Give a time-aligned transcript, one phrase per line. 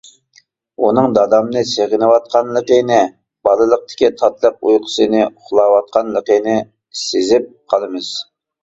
[0.85, 2.99] ئۇنىڭ دادامنى سېغىنىۋاتقانلىقىنى،
[3.49, 6.61] بالىلىقتىكى تاتلىق ئۇيقۇسىنى ئۇخلاۋاتقانلىقىنى
[7.07, 8.15] سېزىپ قالىمىز.